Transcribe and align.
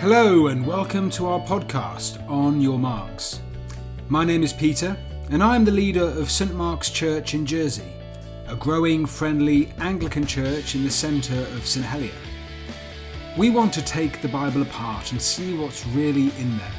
Hello, 0.00 0.46
and 0.46 0.66
welcome 0.66 1.10
to 1.10 1.26
our 1.26 1.40
podcast, 1.40 2.26
On 2.26 2.58
Your 2.58 2.78
Marks. 2.78 3.42
My 4.08 4.24
name 4.24 4.42
is 4.42 4.50
Peter, 4.50 4.96
and 5.28 5.42
I 5.42 5.54
am 5.54 5.62
the 5.66 5.70
leader 5.70 6.02
of 6.02 6.30
St 6.30 6.54
Mark's 6.54 6.88
Church 6.88 7.34
in 7.34 7.44
Jersey, 7.44 7.92
a 8.48 8.56
growing, 8.56 9.04
friendly 9.04 9.70
Anglican 9.78 10.24
church 10.24 10.74
in 10.74 10.84
the 10.84 10.90
centre 10.90 11.46
of 11.54 11.66
St 11.66 11.84
Helier. 11.84 12.14
We 13.36 13.50
want 13.50 13.74
to 13.74 13.84
take 13.84 14.22
the 14.22 14.28
Bible 14.28 14.62
apart 14.62 15.12
and 15.12 15.20
see 15.20 15.54
what's 15.54 15.86
really 15.88 16.32
in 16.38 16.56
there, 16.56 16.72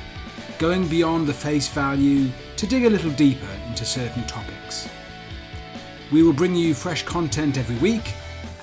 going 0.58 0.88
beyond 0.88 1.28
the 1.28 1.34
face 1.34 1.68
value 1.68 2.32
to 2.58 2.66
dig 2.66 2.86
a 2.86 2.90
little 2.90 3.12
deeper 3.12 3.52
into 3.68 3.86
certain 3.86 4.26
topics. 4.26 4.90
We 6.12 6.24
will 6.24 6.34
bring 6.34 6.56
you 6.56 6.74
fresh 6.74 7.04
content 7.04 7.60
every 7.60 7.78
week 7.78 8.16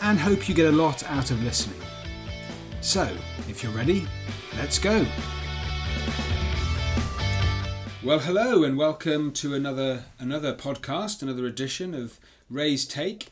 and 0.02 0.18
hope 0.18 0.48
you 0.48 0.54
get 0.56 0.74
a 0.74 0.76
lot 0.76 1.04
out 1.04 1.30
of 1.30 1.44
listening. 1.44 1.87
So, 2.80 3.16
if 3.48 3.62
you're 3.62 3.72
ready, 3.72 4.06
let's 4.56 4.78
go. 4.78 5.04
Well, 8.04 8.20
hello 8.20 8.62
and 8.62 8.78
welcome 8.78 9.32
to 9.32 9.54
another 9.54 10.04
another 10.20 10.54
podcast, 10.54 11.20
another 11.20 11.46
edition 11.46 11.92
of 11.92 12.20
Ray's 12.48 12.86
Take. 12.86 13.30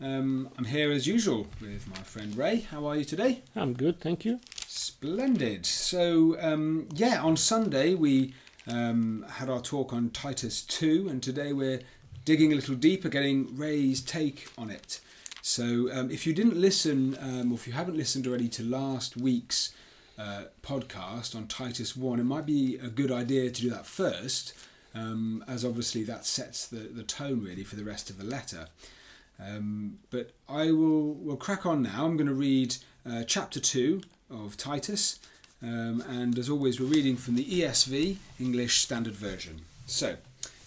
Um, 0.00 0.48
I'm 0.56 0.64
here 0.64 0.90
as 0.90 1.06
usual 1.06 1.46
with 1.60 1.86
my 1.88 1.96
friend 1.96 2.36
Ray. 2.36 2.60
How 2.60 2.86
are 2.86 2.96
you 2.96 3.04
today? 3.04 3.42
I'm 3.54 3.74
good, 3.74 4.00
thank 4.00 4.24
you. 4.24 4.40
Splendid. 4.66 5.66
So, 5.66 6.40
um, 6.40 6.88
yeah, 6.94 7.22
on 7.22 7.36
Sunday 7.36 7.94
we 7.94 8.32
um, 8.66 9.26
had 9.28 9.50
our 9.50 9.60
talk 9.60 9.92
on 9.92 10.08
Titus 10.10 10.62
2, 10.62 11.08
and 11.10 11.22
today 11.22 11.52
we're 11.52 11.80
digging 12.24 12.50
a 12.50 12.56
little 12.56 12.74
deeper, 12.74 13.10
getting 13.10 13.56
Ray's 13.56 14.00
take 14.00 14.48
on 14.56 14.70
it. 14.70 15.00
So, 15.48 15.88
um, 15.92 16.10
if 16.10 16.26
you 16.26 16.32
didn't 16.32 16.56
listen, 16.56 17.16
um, 17.20 17.52
or 17.52 17.54
if 17.54 17.68
you 17.68 17.72
haven't 17.72 17.96
listened 17.96 18.26
already 18.26 18.48
to 18.48 18.64
last 18.64 19.16
week's 19.16 19.72
uh, 20.18 20.46
podcast 20.60 21.36
on 21.36 21.46
Titus 21.46 21.96
1, 21.96 22.18
it 22.18 22.24
might 22.24 22.46
be 22.46 22.80
a 22.82 22.88
good 22.88 23.12
idea 23.12 23.48
to 23.48 23.62
do 23.62 23.70
that 23.70 23.86
first, 23.86 24.54
um, 24.92 25.44
as 25.46 25.64
obviously 25.64 26.02
that 26.02 26.26
sets 26.26 26.66
the, 26.66 26.78
the 26.78 27.04
tone 27.04 27.44
really 27.44 27.62
for 27.62 27.76
the 27.76 27.84
rest 27.84 28.10
of 28.10 28.18
the 28.18 28.24
letter. 28.24 28.66
Um, 29.38 30.00
but 30.10 30.32
I 30.48 30.72
will 30.72 31.14
will 31.14 31.36
crack 31.36 31.64
on 31.64 31.80
now. 31.80 32.04
I'm 32.04 32.16
going 32.16 32.26
to 32.26 32.34
read 32.34 32.78
uh, 33.08 33.22
chapter 33.22 33.60
2 33.60 34.02
of 34.28 34.56
Titus, 34.56 35.20
um, 35.62 36.02
and 36.08 36.36
as 36.40 36.50
always, 36.50 36.80
we're 36.80 36.86
reading 36.86 37.16
from 37.16 37.36
the 37.36 37.44
ESV, 37.44 38.16
English 38.40 38.80
Standard 38.80 39.14
Version. 39.14 39.60
So, 39.86 40.16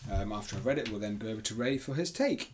um, 0.09 0.31
after 0.31 0.56
I've 0.56 0.66
read 0.66 0.78
it, 0.78 0.90
we'll 0.90 1.02
then 1.02 1.18
go 1.18 1.28
over 1.28 1.42
to 1.42 1.53
Ray 1.53 1.78
for 1.78 1.96
his 1.96 2.12
take. 2.12 2.53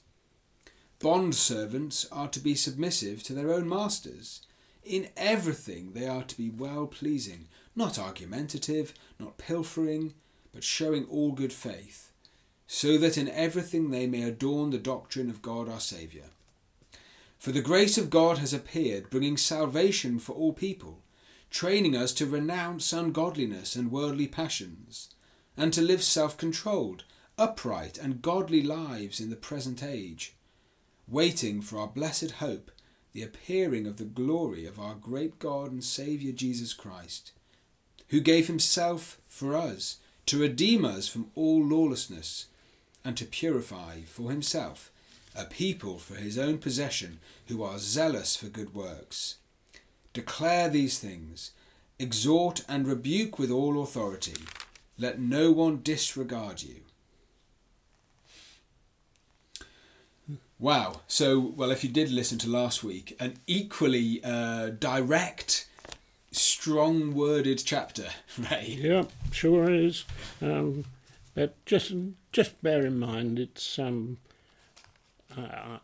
Bond 1.01 1.33
servants 1.33 2.05
are 2.11 2.27
to 2.27 2.39
be 2.39 2.53
submissive 2.53 3.23
to 3.23 3.33
their 3.33 3.51
own 3.51 3.67
masters. 3.67 4.41
In 4.83 5.09
everything 5.17 5.93
they 5.93 6.07
are 6.07 6.21
to 6.21 6.37
be 6.37 6.51
well 6.51 6.85
pleasing, 6.85 7.47
not 7.75 7.97
argumentative, 7.97 8.93
not 9.17 9.39
pilfering, 9.39 10.13
but 10.53 10.63
showing 10.63 11.05
all 11.05 11.31
good 11.31 11.53
faith, 11.53 12.11
so 12.67 12.99
that 12.99 13.17
in 13.17 13.27
everything 13.29 13.89
they 13.89 14.05
may 14.05 14.21
adorn 14.21 14.69
the 14.69 14.77
doctrine 14.77 15.31
of 15.31 15.41
God 15.41 15.67
our 15.67 15.79
Saviour. 15.79 16.25
For 17.39 17.51
the 17.51 17.61
grace 17.61 17.97
of 17.97 18.11
God 18.11 18.37
has 18.37 18.53
appeared, 18.53 19.09
bringing 19.09 19.37
salvation 19.37 20.19
for 20.19 20.33
all 20.33 20.53
people, 20.53 20.99
training 21.49 21.95
us 21.95 22.13
to 22.13 22.27
renounce 22.27 22.93
ungodliness 22.93 23.75
and 23.75 23.91
worldly 23.91 24.27
passions, 24.27 25.09
and 25.57 25.73
to 25.73 25.81
live 25.81 26.03
self 26.03 26.37
controlled, 26.37 27.05
upright, 27.39 27.97
and 27.97 28.21
godly 28.21 28.61
lives 28.61 29.19
in 29.19 29.31
the 29.31 29.35
present 29.35 29.81
age 29.81 30.35
waiting 31.11 31.61
for 31.61 31.77
our 31.77 31.87
blessed 31.87 32.31
hope, 32.31 32.71
the 33.11 33.21
appearing 33.21 33.85
of 33.85 33.97
the 33.97 34.05
glory 34.05 34.65
of 34.65 34.79
our 34.79 34.95
great 34.95 35.37
God 35.37 35.71
and 35.71 35.83
Saviour 35.83 36.33
Jesus 36.33 36.73
Christ, 36.73 37.33
who 38.09 38.21
gave 38.21 38.47
himself 38.47 39.19
for 39.27 39.55
us 39.55 39.97
to 40.27 40.39
redeem 40.39 40.85
us 40.85 41.09
from 41.09 41.29
all 41.35 41.61
lawlessness 41.61 42.47
and 43.03 43.17
to 43.17 43.25
purify 43.25 44.01
for 44.01 44.31
himself 44.31 44.89
a 45.35 45.45
people 45.45 45.97
for 45.97 46.15
his 46.15 46.37
own 46.37 46.57
possession 46.57 47.19
who 47.47 47.61
are 47.63 47.77
zealous 47.77 48.35
for 48.35 48.47
good 48.47 48.73
works. 48.73 49.35
Declare 50.13 50.69
these 50.69 50.99
things, 50.99 51.51
exhort 51.99 52.63
and 52.67 52.87
rebuke 52.87 53.37
with 53.39 53.51
all 53.51 53.81
authority. 53.81 54.35
Let 54.97 55.19
no 55.19 55.51
one 55.51 55.81
disregard 55.83 56.63
you. 56.63 56.81
Wow. 60.61 61.01
So, 61.07 61.39
well, 61.39 61.71
if 61.71 61.83
you 61.83 61.89
did 61.89 62.11
listen 62.11 62.37
to 62.37 62.47
last 62.47 62.83
week, 62.83 63.17
an 63.19 63.37
equally 63.47 64.23
uh, 64.23 64.69
direct, 64.69 65.67
strong 66.31 67.15
worded 67.15 67.63
chapter, 67.65 68.09
right? 68.51 68.67
Yeah, 68.67 69.05
sure 69.31 69.71
is. 69.71 70.05
Um, 70.39 70.85
but 71.33 71.65
just 71.65 71.93
just 72.31 72.61
bear 72.61 72.85
in 72.85 72.99
mind, 72.99 73.39
it's 73.39 73.79
um, 73.79 74.19
I, 75.35 75.79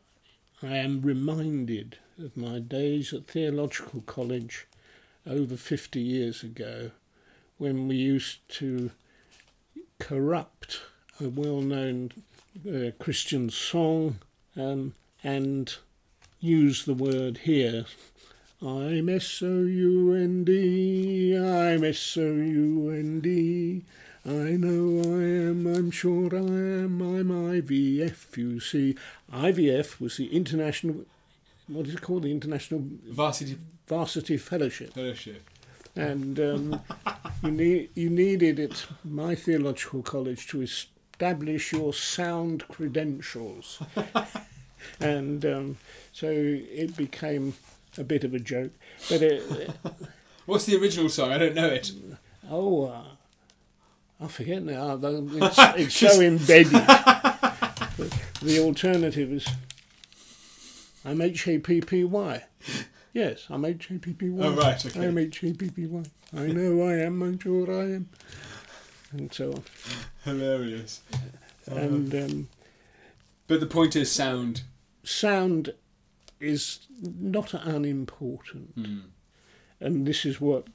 I 0.62 0.78
am 0.78 1.02
reminded 1.02 1.98
of 2.24 2.38
my 2.38 2.59
days 2.59 3.12
at 3.14 3.26
theological 3.26 4.02
college 4.02 4.68
over 5.26 5.58
fifty 5.58 6.02
years 6.02 6.44
ago, 6.44 6.92
when 7.58 7.88
we 7.88 7.96
used 7.96 8.48
to 8.59 8.92
corrupt 9.98 10.82
a 11.20 11.30
well-known 11.30 12.12
uh, 12.70 12.92
Christian 13.00 13.50
song 13.50 14.20
um, 14.57 14.94
and 15.23 15.75
use 16.40 16.85
the 16.85 16.94
word 16.94 17.40
here. 17.40 17.85
I'm 18.62 19.07
S 19.07 19.41
O 19.44 19.62
U 19.63 20.13
N 20.13 20.44
D, 20.44 21.38
I'm 21.38 21.84
S 21.84 22.18
O 22.18 22.22
U 22.22 22.90
N 22.90 23.19
D. 23.19 23.84
I 24.25 24.57
know 24.57 25.01
I 25.03 25.23
am, 25.23 25.67
I'm 25.67 25.91
sure 25.91 26.35
I 26.35 26.40
am, 26.40 27.01
I'm 27.01 27.29
IVF, 27.29 28.35
you 28.35 28.59
see. 28.59 28.96
IVF 29.31 30.01
was 30.01 30.17
the 30.17 30.35
International, 30.35 31.06
what 31.67 31.88
is 31.88 31.94
it 31.94 32.01
called? 32.01 32.23
The 32.23 32.31
International 32.31 32.81
Varsity 33.06 33.58
Varsity 33.87 34.37
Fellowship. 34.37 34.93
Fellowship. 34.93 35.49
And 35.96 36.40
um, 36.40 36.82
you, 37.43 37.52
need, 37.52 37.90
you 37.96 38.09
needed 38.09 38.59
it, 38.59 38.85
my 39.05 39.34
theological 39.34 40.02
college 40.02 40.47
to 40.47 40.61
establish 40.61 41.72
your 41.72 41.93
sound 41.93 42.67
credentials. 42.67 43.82
and 45.00 45.46
um, 45.46 45.78
so 46.12 46.28
it 46.29 46.96
became 46.96 47.53
a 47.97 48.03
bit 48.03 48.24
of 48.24 48.34
a 48.34 48.40
joke. 48.40 48.72
But 49.09 49.22
it, 49.22 49.72
What's 50.46 50.66
the 50.66 50.78
original 50.78 51.09
song? 51.09 51.32
I 51.32 51.38
don't 51.38 51.56
know 51.56 51.68
it. 51.68 51.91
oh, 52.50 52.85
uh, 52.85 53.03
I 54.24 54.28
forget 54.28 54.64
now. 54.64 54.97
It's, 55.03 55.58
it's 55.59 55.96
so 55.96 56.22
embedded. 56.22 56.72
the 58.41 58.59
alternative 58.59 59.32
is 59.32 59.47
I'm 61.06 61.22
H 61.22 61.47
A 61.47 61.59
P 61.59 61.82
P 61.82 62.03
Y. 62.03 62.44
Yes, 63.14 63.47
I'm 63.50 63.66
H 63.66 63.91
A 63.91 64.00
P 64.00 64.14
P 64.14 64.30
Y. 64.30 64.46
Oh, 64.46 64.56
right, 64.56 64.85
okay. 64.85 65.08
I'm 65.08 65.18
H 65.18 65.44
A 65.44 65.53
P 65.53 65.70
P 65.70 65.85
Y. 65.85 66.03
I 66.35 66.47
know 66.47 66.82
I 66.88 66.96
am. 67.00 67.22
I'm 67.22 67.40
sure 67.40 67.72
I 67.72 67.96
am. 67.96 68.09
And 69.12 69.34
so 69.34 69.52
on. 69.52 69.64
Hilarious. 70.23 71.02
And 71.68 72.14
um, 72.14 72.47
But 73.47 73.59
the 73.59 73.66
point 73.66 73.96
is 73.96 74.11
sound. 74.11 74.64
sound 75.03 75.73
is 76.40 76.79
not 77.02 77.53
unimportant. 77.53 78.73
Hmm. 78.76 78.99
And 79.79 80.05
this 80.05 80.26
is 80.26 80.41
what 80.41 80.66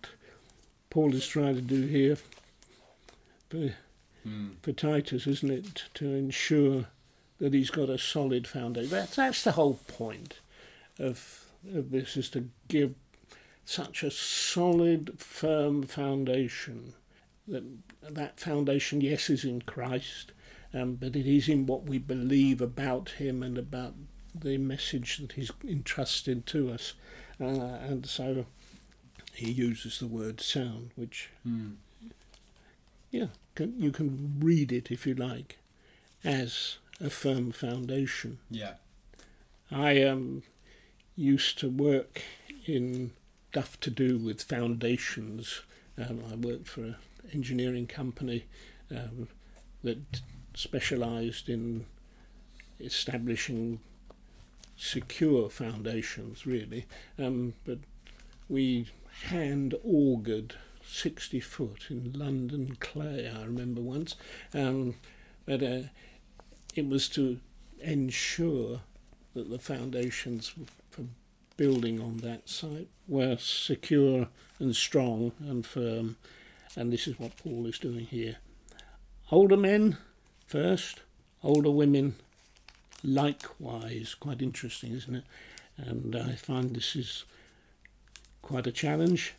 Paul 0.91 1.15
is 1.15 1.27
trying 1.27 1.55
to 1.57 1.61
do 1.61 1.87
here 1.87 2.17
for, 3.51 3.75
Mm. 4.27 4.53
for 4.63 4.73
Titus, 4.73 5.27
isn't 5.27 5.51
it? 5.51 5.85
To 5.95 6.07
ensure 6.15 6.87
that 7.39 7.53
he's 7.53 7.71
got 7.71 7.91
a 7.91 7.99
solid 7.99 8.47
foundation. 8.47 8.91
That's, 8.91 9.17
that's 9.17 9.43
the 9.43 9.53
whole 9.53 9.81
point 9.89 10.39
of, 10.99 11.45
of 11.75 11.91
this, 11.91 12.17
is 12.17 12.29
to 12.31 12.49
give 12.69 12.95
such 13.65 14.05
a 14.05 14.13
solid, 14.13 15.19
firm 15.19 15.83
foundation. 15.83 16.95
That, 17.49 17.65
that 18.09 18.39
foundation, 18.39 19.01
yes, 19.01 19.29
is 19.29 19.45
in 19.45 19.63
Christ, 19.63 20.31
um, 20.75 20.95
but 20.95 21.17
it 21.17 21.27
is 21.27 21.49
in 21.49 21.67
what 21.67 21.85
we 21.85 21.99
believe 21.99 22.61
about 22.61 23.11
him 23.11 23.43
and 23.43 23.59
about 23.59 23.95
the 24.35 24.57
message 24.59 25.19
that 25.19 25.33
he's 25.33 25.51
entrusted 25.67 26.47
to 26.47 26.71
us. 26.73 26.95
Uh, 27.41 27.47
and 27.47 28.07
so 28.07 28.47
he 29.35 29.51
uses 29.51 29.99
the 29.99 30.07
word 30.07 30.41
sound, 30.41 30.91
which 30.97 31.29
Mm. 31.47 31.77
yeah, 33.11 33.27
can, 33.55 33.79
you 33.79 33.91
can 33.91 34.37
read 34.39 34.73
it 34.73 34.91
if 34.91 35.07
you 35.07 35.15
like 35.15 35.59
as 36.25 36.79
a 37.01 37.11
firm 37.11 37.53
foundation. 37.53 38.39
Yeah. 38.51 38.75
I 39.71 40.03
um, 40.03 40.43
used 41.17 41.59
to 41.59 41.69
work 41.69 42.23
in 42.67 43.13
stuff 43.51 43.79
to 43.81 43.91
do 43.91 44.17
with 44.19 44.43
foundations. 44.43 45.63
Um, 45.99 46.23
I 46.31 46.37
worked 46.37 46.69
for 46.69 46.83
an 46.83 46.97
engineering 47.35 47.87
company 47.87 48.45
um, 48.91 49.29
that 49.83 50.21
specialised 50.55 51.49
in 51.49 51.87
establishing 52.81 53.81
secure 54.77 55.49
foundations, 55.49 56.47
really. 56.47 56.87
Um, 57.19 57.55
but 57.65 57.79
we 58.49 58.89
hand 59.29 59.75
augered 59.87 60.53
60 60.85 61.41
foot 61.41 61.87
in 61.91 62.13
London 62.13 62.77
clay, 62.81 63.31
I 63.35 63.45
remember 63.45 63.81
once. 63.81 64.17
Um, 64.53 64.97
but 65.47 65.63
uh, 65.63 65.83
it 66.75 66.89
was 66.89 67.09
to 67.11 67.39
ensure 67.81 68.81
that 69.35 69.51
the 69.51 69.59
foundations 69.59 70.53
for 70.91 71.05
building 71.57 72.01
on 72.01 72.19
that 72.19 72.49
site 72.49 72.89
were 73.07 73.37
secure 73.39 74.29
and 74.59 74.75
strong 74.75 75.33
and 75.41 75.65
firm. 75.65 76.17
And 76.77 76.93
this 76.93 77.07
is 77.07 77.19
what 77.19 77.37
Paul 77.37 77.67
is 77.67 77.79
doing 77.79 78.07
here. 78.07 78.37
Older 79.31 79.57
men 79.57 79.97
first, 80.57 81.01
older 81.43 81.71
women 81.71 82.15
likewise. 83.03 84.15
Quite 84.15 84.43
interesting, 84.43 84.93
isn't 84.93 85.15
it? 85.15 85.25
And 85.79 86.15
I 86.15 86.33
find 86.35 86.77
this 86.77 86.95
is 86.95 87.25
quite 88.43 88.67
a 88.67 88.73
challenge. 88.73 89.33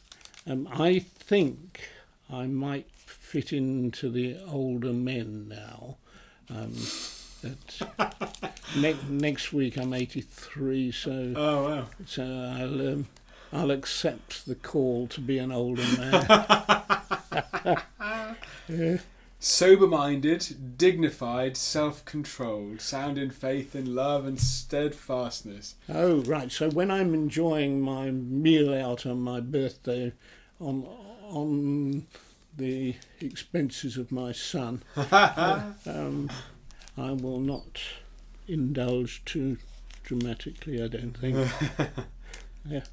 Um, 0.48 0.68
I 0.74 0.98
think 1.00 1.88
I 2.31 2.48
might 2.48 2.88
fit 2.95 3.54
into 3.54 4.10
the 4.10 4.38
older 4.48 4.92
men 4.92 5.48
now. 5.50 5.98
Um, 6.50 6.74
that 7.44 8.54
ne- 8.75 8.95
next 9.07 9.54
week 9.54 9.77
I'm 9.77 9.94
83, 9.94 10.92
so 10.92 11.33
Oh 11.36 11.63
wow. 11.69 11.86
so 12.07 12.24
I'll 12.24 12.88
um, 12.94 13.07
I'll 13.54 13.69
accept 13.71 14.48
the 14.48 14.56
call 14.56 15.06
to 15.07 15.21
be 15.21 15.38
an 15.38 15.51
older 15.51 15.86
man. 15.98 16.25
Yeah. 18.69 18.98
Sober-minded, 19.45 20.78
dignified, 20.78 21.57
self-controlled, 21.57 22.80
sound 22.80 23.18
in 23.18 23.30
faith 23.30 23.75
and 23.75 23.90
love 23.90 24.25
and 24.25 24.40
steadfastness. 24.40 25.75
Oh 25.90 26.22
right, 26.22 26.50
so 26.50 26.69
when 26.69 26.90
I'm 26.90 27.13
enjoying 27.13 27.81
my 27.81 28.10
meal 28.10 28.74
out 28.74 29.06
on 29.06 29.19
my 29.19 29.42
birthday, 29.42 30.13
on 30.62 30.88
on 31.30 32.07
the 32.56 32.95
expenses 33.19 33.98
of 33.98 34.13
my 34.13 34.31
son, 34.31 34.81
um, 34.95 36.31
I 36.98 37.12
will 37.12 37.42
not 37.42 37.81
indulge 38.48 39.25
too 39.25 39.57
dramatically. 40.06 40.81
I 40.81 40.88
don't 40.88 41.18
think. 41.18 41.50
Yeah. 42.66 42.84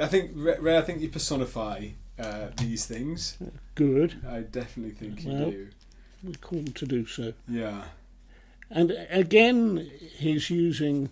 I 0.00 0.06
think 0.06 0.30
Ray, 0.34 0.78
I 0.78 0.80
think 0.80 1.02
you 1.02 1.10
personify 1.10 1.88
uh, 2.18 2.48
these 2.56 2.86
things. 2.86 3.36
Good. 3.74 4.14
I 4.28 4.40
definitely 4.40 4.94
think 4.94 5.24
you 5.24 5.32
Well- 5.32 5.50
do. 5.50 5.68
We're 6.22 6.32
called 6.34 6.74
to 6.74 6.86
do 6.86 7.06
so. 7.06 7.34
Yeah. 7.48 7.84
And 8.70 8.90
again, 9.10 9.90
he's 10.18 10.50
using 10.50 11.10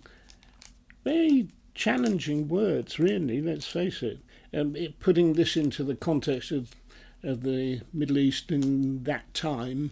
very 1.03 1.47
challenging 1.73 2.47
words, 2.47 2.99
really, 2.99 3.41
let's 3.41 3.67
face 3.67 4.01
it. 4.01 4.19
Um, 4.53 4.75
it 4.75 4.99
putting 4.99 5.33
this 5.33 5.55
into 5.55 5.83
the 5.83 5.95
context 5.95 6.51
of, 6.51 6.75
of 7.23 7.43
the 7.43 7.81
Middle 7.93 8.17
East 8.17 8.51
in 8.51 9.03
that 9.03 9.33
time, 9.33 9.91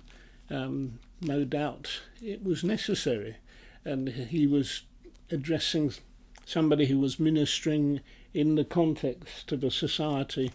um, 0.49 0.99
no 1.21 1.45
doubt 1.45 2.01
it 2.21 2.43
was 2.43 2.63
necessary. 2.63 3.35
And 3.85 4.09
he 4.09 4.47
was 4.47 4.83
addressing 5.29 5.93
somebody 6.45 6.87
who 6.87 6.99
was 6.99 7.19
ministering 7.19 8.01
in 8.33 8.55
the 8.55 8.65
context 8.65 9.51
of 9.51 9.63
a 9.63 9.71
society 9.71 10.51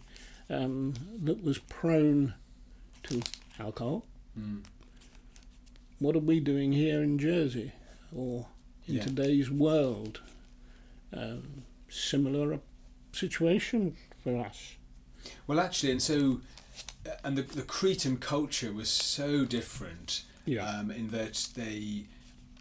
um, 0.51 0.95
that 1.23 1.43
was 1.45 1.59
prone 1.59 2.35
to 3.05 3.23
alcohol 3.59 4.05
Mm. 4.39 4.63
what 5.99 6.15
are 6.15 6.21
we 6.21 6.39
doing 6.41 6.73
here 6.73 7.03
in 7.03 7.19
Jersey 7.19 7.73
or 8.15 8.47
in 8.87 8.97
Yeah. 8.97 9.05
today's 9.05 9.51
world? 9.51 10.21
Um, 11.13 11.65
similar 11.89 12.61
situation 13.13 13.97
for 14.23 14.39
us. 14.45 14.75
Well, 15.47 15.59
actually, 15.59 15.91
and 15.93 16.03
so, 16.03 16.41
uh, 17.07 17.11
and 17.25 17.37
the, 17.37 17.43
the 17.43 17.63
Cretan 17.63 18.19
culture 18.19 18.73
was 18.73 18.89
so 18.89 19.45
different 19.45 20.23
um, 20.61 20.91
in 20.91 21.09
that 21.11 21.49
they 21.55 22.05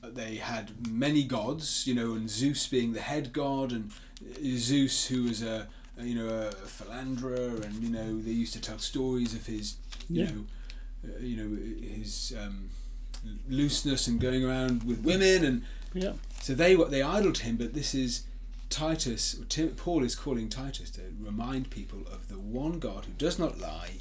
they 0.03 0.35
had 0.37 0.87
many 0.89 1.23
gods, 1.23 1.85
you 1.85 1.93
know, 1.93 2.13
and 2.13 2.29
Zeus 2.29 2.65
being 2.67 2.93
the 2.93 3.01
head 3.01 3.33
god, 3.33 3.71
and 3.71 3.91
Zeus 4.43 5.07
who 5.07 5.23
was 5.23 5.41
a, 5.41 5.67
you 5.99 6.15
know 6.15 6.27
a 6.27 6.51
philanderer, 6.51 7.61
and 7.63 7.75
you 7.75 7.89
know 7.89 8.19
they 8.19 8.31
used 8.31 8.53
to 8.53 8.61
tell 8.61 8.79
stories 8.79 9.33
of 9.33 9.45
his 9.45 9.75
you 10.09 10.23
Yeah. 10.23 10.31
know 10.31 10.45
uh, 11.05 11.19
you 11.19 11.37
know 11.37 11.87
his 11.95 12.33
um, 12.41 12.69
looseness 13.49 14.07
and 14.07 14.19
going 14.19 14.43
around 14.43 14.83
with 14.83 15.03
women, 15.03 15.43
and 15.43 15.63
yeah. 15.93 16.13
so 16.41 16.53
they 16.53 16.75
they 16.75 17.01
idoled 17.01 17.39
him. 17.39 17.57
But 17.57 17.73
this 17.73 17.93
is 17.95 18.23
Titus. 18.69 19.37
Tim, 19.49 19.69
Paul 19.69 20.03
is 20.03 20.15
calling 20.15 20.49
Titus 20.49 20.89
to 20.91 21.01
remind 21.19 21.69
people 21.69 21.99
of 22.11 22.27
the 22.29 22.39
one 22.39 22.79
God 22.79 23.05
who 23.05 23.13
does 23.13 23.39
not 23.39 23.59
lie. 23.59 23.93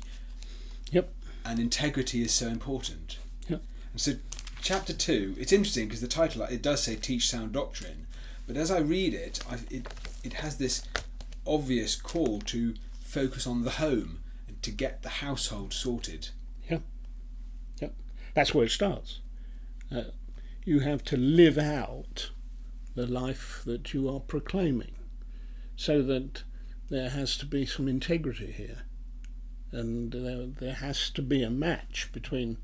Yep. 0.90 1.12
And 1.44 1.58
integrity 1.60 2.22
is 2.22 2.32
so 2.32 2.48
important. 2.48 3.18
Yep. 3.48 3.62
And 3.92 4.00
so, 4.00 4.12
chapter 4.60 4.92
two. 4.92 5.34
It's 5.38 5.52
interesting 5.52 5.86
because 5.86 6.00
the 6.00 6.08
title 6.08 6.42
it 6.42 6.62
does 6.62 6.82
say 6.82 6.96
teach 6.96 7.28
sound 7.30 7.52
doctrine, 7.52 8.06
but 8.46 8.56
as 8.56 8.70
I 8.70 8.78
read 8.80 9.14
it, 9.14 9.40
I, 9.50 9.58
it 9.70 9.86
it 10.24 10.32
has 10.34 10.56
this 10.56 10.82
obvious 11.46 11.96
call 11.96 12.40
to 12.40 12.74
focus 13.00 13.46
on 13.46 13.64
the 13.64 13.72
home 13.72 14.20
and 14.48 14.62
to 14.62 14.70
get 14.70 15.02
the 15.02 15.08
household 15.08 15.72
sorted. 15.72 16.30
Yeah, 16.68 16.78
yeah, 17.80 17.88
that's 18.34 18.54
where 18.54 18.66
it 18.66 18.70
starts. 18.70 19.20
Uh, 19.94 20.10
you 20.64 20.80
have 20.80 21.04
to 21.04 21.16
live 21.16 21.58
out 21.58 22.30
the 22.94 23.06
life 23.06 23.62
that 23.66 23.94
you 23.94 24.08
are 24.08 24.20
proclaiming 24.20 24.96
so 25.76 26.02
that 26.02 26.42
there 26.88 27.10
has 27.10 27.36
to 27.38 27.46
be 27.46 27.66
some 27.66 27.88
integrity 27.88 28.50
here. 28.50 28.82
And 29.70 30.12
there, 30.12 30.46
there 30.46 30.74
has 30.74 31.10
to 31.10 31.22
be 31.22 31.42
a 31.42 31.50
match 31.50 32.10
between 32.12 32.58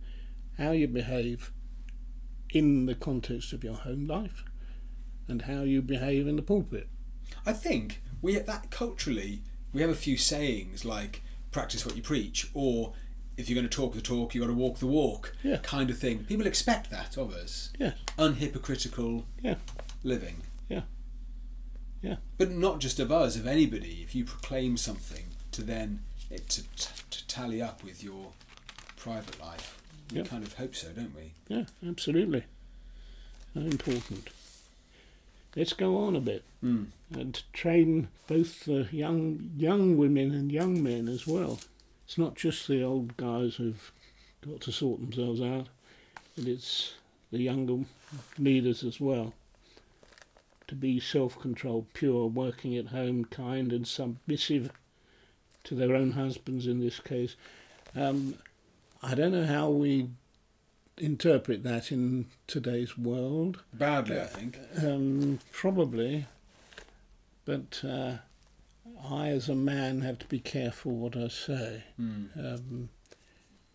how 0.58 0.70
you 0.70 0.88
behave 0.88 1.52
in 2.50 2.86
the 2.86 2.94
context 2.94 3.52
of 3.52 3.64
your 3.64 3.74
home 3.74 4.06
life 4.06 4.44
and 5.28 5.42
how 5.42 5.62
you 5.62 5.82
behave 5.82 6.26
in 6.26 6.36
the 6.36 6.42
pulpit. 6.42 6.88
I 7.44 7.52
think 7.52 8.02
we 8.22 8.38
that 8.38 8.70
culturally 8.70 9.42
we 9.74 9.80
have 9.80 9.90
a 9.90 9.94
few 9.94 10.16
sayings 10.16 10.84
like 10.84 11.22
practice 11.50 11.84
what 11.84 11.96
you 11.96 12.02
preach 12.02 12.48
or 12.54 12.92
if 13.36 13.48
you're 13.48 13.54
going 13.54 13.68
to 13.68 13.74
talk 13.76 13.94
the 13.94 14.00
talk 14.00 14.34
you've 14.34 14.42
got 14.42 14.48
to 14.48 14.54
walk 14.56 14.78
the 14.78 14.86
walk 14.86 15.34
Yeah. 15.42 15.56
kind 15.62 15.90
of 15.90 15.98
thing. 15.98 16.24
People 16.24 16.46
expect 16.46 16.90
that 16.90 17.16
of 17.16 17.32
us. 17.32 17.70
Yes. 17.78 17.94
Unhypocritical 18.18 19.24
Yeah. 19.42 19.56
living. 20.02 20.36
Yeah. 20.68 20.82
Yeah. 22.02 22.16
But 22.36 22.50
not 22.50 22.78
just 22.80 23.00
of 23.00 23.10
us, 23.10 23.36
of 23.36 23.46
anybody. 23.46 24.00
If 24.02 24.14
you 24.14 24.24
proclaim 24.24 24.76
something 24.76 25.24
to 25.52 25.62
then 25.62 26.00
it 26.30 26.48
to, 26.50 26.62
to 27.10 27.26
tally 27.26 27.60
up 27.62 27.82
with 27.82 28.02
your 28.04 28.32
private 28.96 29.40
life, 29.40 29.80
we 30.10 30.18
Yeah. 30.18 30.24
kind 30.24 30.44
of 30.46 30.54
hope 30.54 30.74
so, 30.76 30.88
don't 30.92 31.14
we? 31.16 31.32
Yeah, 31.48 31.64
absolutely. 31.86 32.44
How 33.54 33.60
important. 33.62 34.28
Let's 35.54 35.72
go 35.74 35.96
on 35.98 36.16
a 36.16 36.20
bit 36.20 36.44
Mm. 36.62 36.86
and 37.12 37.42
train 37.52 38.08
both 38.26 38.64
the 38.64 38.88
young 38.92 39.50
young 39.56 39.96
women 39.96 40.32
and 40.32 40.50
young 40.52 40.82
men 40.82 41.08
as 41.08 41.26
well. 41.26 41.60
It's 42.06 42.16
not 42.16 42.36
just 42.36 42.66
the 42.68 42.82
old 42.82 43.16
guys 43.16 43.56
who've 43.56 43.92
got 44.46 44.60
to 44.62 44.72
sort 44.72 45.00
themselves 45.00 45.40
out, 45.40 45.68
but 46.36 46.46
it's 46.46 46.94
the 47.30 47.38
younger 47.40 47.84
leaders 48.38 48.82
as 48.84 49.00
well. 49.00 49.34
To 50.68 50.74
be 50.74 51.00
self-controlled, 51.00 51.92
pure, 51.92 52.26
working 52.28 52.76
at 52.76 52.86
home, 52.88 53.24
kind 53.26 53.72
and 53.72 53.86
submissive 53.86 54.70
to 55.64 55.74
their 55.74 55.94
own 55.94 56.12
husbands 56.12 56.66
in 56.66 56.80
this 56.80 56.98
case. 56.98 57.36
Um, 57.94 58.36
I 59.02 59.14
don't 59.14 59.32
know 59.32 59.44
how 59.46 59.68
we 59.68 60.08
interpret 60.98 61.62
that 61.64 61.90
in 61.90 62.26
today's 62.46 62.96
world. 62.98 63.62
Badly, 63.72 64.20
I 64.20 64.26
think. 64.26 64.58
Um, 64.82 65.40
probably, 65.50 66.26
but 67.44 67.82
uh, 67.84 68.14
I, 69.08 69.28
as 69.28 69.48
a 69.48 69.54
man, 69.54 70.02
have 70.02 70.18
to 70.20 70.26
be 70.26 70.38
careful 70.38 70.92
what 70.92 71.16
I 71.16 71.28
say. 71.28 71.84
Mm. 72.00 72.36
Um, 72.36 72.88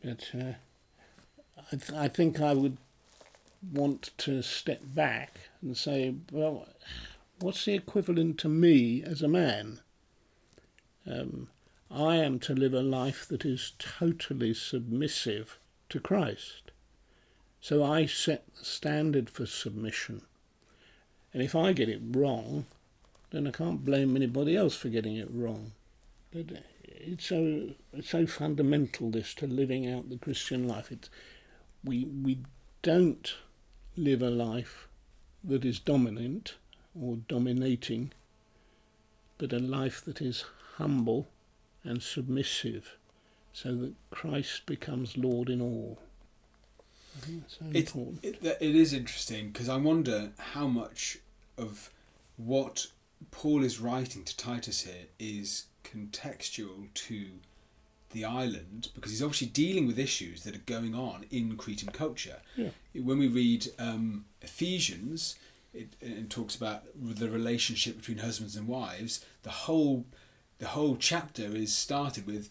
but 0.04 0.30
uh, 0.34 0.54
I, 1.72 1.76
th- 1.76 1.94
I 1.94 2.08
think 2.08 2.40
I 2.40 2.54
would 2.54 2.78
want 3.74 4.12
to 4.20 4.42
step 4.42 4.82
back 4.84 5.40
and 5.62 5.76
say, 5.76 6.16
well, 6.32 6.68
what's 7.40 7.66
the 7.66 7.74
equivalent 7.74 8.38
to 8.40 8.50
me 8.50 9.04
as 9.04 9.22
a 9.22 9.28
man? 9.28 9.82
Um, 11.10 11.50
I 11.90 12.18
am 12.18 12.40
to 12.40 12.54
live 12.54 12.74
a 12.74 12.82
life 12.82 13.26
that 13.30 13.46
is 13.46 13.74
totally 13.80 14.54
submissive 14.54 15.58
to 15.90 16.00
Christ. 16.00 16.67
So 17.68 17.84
I 17.84 18.06
set 18.06 18.46
the 18.56 18.64
standard 18.64 19.30
for 19.30 19.46
submission. 19.46 20.22
And 21.34 21.44
if 21.44 21.54
I 21.54 21.74
get 21.74 21.90
it 21.90 22.00
wrong, 22.02 22.66
then 23.32 23.46
I 23.46 23.52
can't 23.52 23.84
blame 23.84 24.16
anybody 24.16 24.56
else 24.56 24.78
for 24.78 24.88
getting 24.88 25.18
it 25.18 25.28
wrong. 25.30 25.74
But 26.32 26.50
uh, 26.50 26.60
it's 26.86 27.26
so 27.26 27.72
it's 27.92 28.12
so 28.12 28.26
fundamental 28.26 29.12
this 29.12 29.34
to 29.34 29.48
living 29.48 29.86
out 29.86 30.10
the 30.10 30.18
Christian 30.18 30.66
life. 30.66 30.94
It's 30.94 31.10
we 31.84 32.06
we 32.06 32.40
don't 32.84 33.36
live 33.98 34.22
a 34.22 34.30
life 34.30 34.88
that 35.44 35.66
is 35.66 35.78
dominant 35.78 36.56
or 36.98 37.18
dominating, 37.28 38.14
but 39.38 39.52
a 39.52 39.60
life 39.60 40.00
that 40.06 40.22
is 40.22 40.46
humble 40.78 41.28
and 41.84 42.02
submissive, 42.02 42.96
so 43.52 43.76
that 43.76 43.94
Christ 44.10 44.66
becomes 44.66 45.18
Lord 45.18 45.50
in 45.50 45.60
all. 45.60 46.00
So 47.48 47.66
It, 47.74 47.88
important. 47.88 48.20
it, 48.24 48.40
it 48.44 48.76
is 48.76 48.94
interesting 48.94 49.50
because 49.50 49.70
I 49.70 49.78
wonder 49.78 50.32
how 50.38 50.68
much 50.68 51.18
of 51.58 51.90
what 52.38 52.88
Paul 53.32 53.64
is 53.64 53.80
writing 53.80 54.24
to 54.24 54.38
Titus 54.38 54.82
here 54.82 55.08
is 55.20 55.66
contextual 55.84 56.94
to 56.94 57.26
the 58.12 58.24
island 58.24 58.90
because 58.96 59.12
he's 59.12 59.22
obviously 59.24 59.48
dealing 59.48 59.86
with 59.86 60.00
issues 60.00 60.44
that 60.44 60.56
are 60.56 60.60
going 60.66 60.96
on 60.96 61.26
in 61.30 61.58
Cretan 61.58 61.90
culture. 61.92 62.38
Yeah. 62.56 62.70
When 62.96 63.20
we 63.20 63.28
read 63.28 63.68
um, 63.80 64.26
Ephesians, 64.42 65.36
it, 65.74 65.96
it 66.02 66.30
talks 66.30 66.56
about 66.56 66.84
the 66.96 67.30
relationship 67.30 67.98
between 67.98 68.20
husbands 68.20 68.56
and 68.56 68.68
wives. 68.68 69.24
The 69.44 69.50
whole 69.50 70.06
the 70.60 70.68
whole 70.68 70.96
chapter 70.96 71.44
is 71.56 71.74
started 71.76 72.26
with 72.26 72.50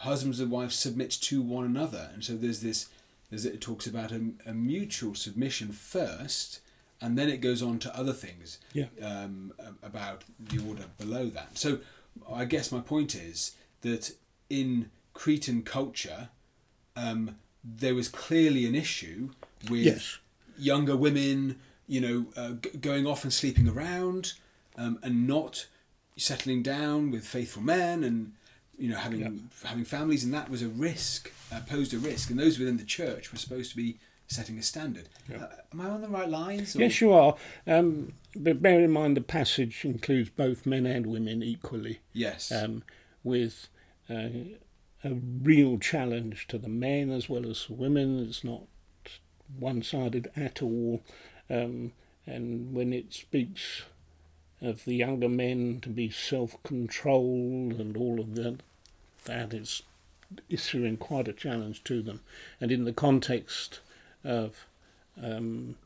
husbands 0.00 0.38
and 0.40 0.50
wives 0.50 0.74
submit 0.76 1.10
to 1.10 1.40
one 1.40 1.64
another, 1.64 2.10
and 2.12 2.22
so 2.24 2.34
there's 2.36 2.60
this. 2.60 2.88
There's, 3.30 3.44
it 3.44 3.60
talks 3.60 3.86
about 3.86 4.10
a, 4.12 4.30
a 4.46 4.52
mutual 4.54 5.14
submission 5.14 5.72
first, 5.72 6.60
and 7.00 7.16
then 7.18 7.28
it 7.28 7.40
goes 7.40 7.62
on 7.62 7.78
to 7.80 7.96
other 7.96 8.12
things 8.12 8.58
Yeah. 8.72 8.86
um, 9.02 9.52
about 9.82 10.24
the 10.38 10.58
order 10.66 10.86
below 10.98 11.26
that. 11.26 11.58
So 11.58 11.80
I 12.32 12.44
guess 12.44 12.72
my 12.72 12.80
point 12.80 13.14
is 13.14 13.54
that 13.82 14.12
in 14.50 14.90
Cretan 15.14 15.62
culture, 15.62 16.30
um, 16.96 17.36
there 17.62 17.94
was 17.94 18.08
clearly 18.08 18.66
an 18.66 18.74
issue 18.74 19.30
with 19.68 19.84
Yes. 19.84 20.18
younger 20.58 20.96
women, 20.96 21.58
you 21.86 22.00
know, 22.00 22.26
uh, 22.36 22.52
g- 22.52 22.70
going 22.80 23.06
off 23.06 23.24
and 23.24 23.32
sleeping 23.32 23.68
around, 23.68 24.32
um, 24.76 24.98
and 25.02 25.26
not 25.26 25.66
settling 26.16 26.62
down 26.62 27.10
with 27.10 27.26
faithful 27.26 27.62
men, 27.62 28.02
and 28.02 28.32
you 28.78 28.88
know, 28.90 28.96
having 28.96 29.48
having 29.64 29.84
families, 29.84 30.24
and 30.24 30.32
that 30.34 30.48
was 30.50 30.62
a 30.62 30.68
risk, 30.68 31.32
uh, 31.52 31.60
posed 31.68 31.92
a 31.94 31.98
risk, 31.98 32.30
and 32.30 32.38
those 32.38 32.58
within 32.58 32.76
the 32.76 32.84
church 32.84 33.32
were 33.32 33.38
supposed 33.38 33.70
to 33.70 33.76
be 33.76 33.98
setting 34.28 34.58
a 34.58 34.62
standard. 34.62 35.08
Uh, 35.34 35.46
am 35.72 35.80
I 35.80 35.88
on 35.88 36.00
the 36.02 36.08
right 36.08 36.28
lines? 36.28 36.76
or- 36.76 36.80
Yes, 36.80 37.00
you 37.00 37.12
are. 37.12 37.34
Um, 37.66 38.12
but 38.36 38.60
bear 38.62 38.80
in 38.80 38.90
mind 38.90 39.16
the 39.16 39.20
passage 39.22 39.84
includes 39.84 40.28
both 40.30 40.66
men 40.66 40.84
and 40.86 41.06
women 41.06 41.42
equally, 41.42 42.00
Yes. 42.12 42.52
um, 42.52 42.82
with 43.24 43.68
uh, 44.10 44.28
a 45.02 45.14
real 45.42 45.78
challenge 45.78 46.46
to 46.48 46.58
the 46.58 46.68
men 46.68 47.10
as 47.10 47.28
well 47.28 47.48
as 47.48 47.66
the 47.66 47.72
women. 47.74 48.18
It's 48.28 48.44
not 48.44 48.62
one 49.58 49.82
sided 49.82 50.30
at 50.36 50.62
all. 50.62 51.02
Um, 51.48 51.92
and 52.26 52.74
when 52.74 52.92
it 52.92 53.14
speaks 53.14 53.82
of 54.60 54.84
the 54.84 54.94
younger 54.94 55.28
men 55.30 55.78
to 55.80 55.88
be 55.88 56.10
self 56.10 56.62
controlled 56.64 57.72
and 57.80 57.96
all 57.96 58.20
of 58.20 58.34
that, 58.34 58.58
that 59.24 59.54
is 59.54 59.82
issuing 60.48 60.96
quite 60.96 61.28
a 61.28 61.32
challenge 61.32 61.84
to 61.84 62.02
them. 62.02 62.20
And 62.60 62.70
in 62.70 62.84
the 62.84 62.92
context 62.92 63.80
of 64.24 64.66
um, 65.22 65.76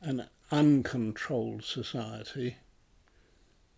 an 0.00 0.26
uncontrolled 0.50 1.64
society, 1.64 2.56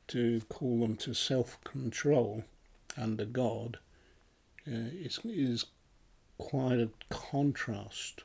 to 0.08 0.40
call 0.48 0.80
them 0.80 0.96
to 0.96 1.14
self 1.14 1.62
control 1.64 2.44
under 2.96 3.24
God 3.24 3.78
uh, 4.66 4.90
is, 4.92 5.20
is 5.24 5.66
quite 6.38 6.78
a 6.78 6.90
contrast 7.10 8.24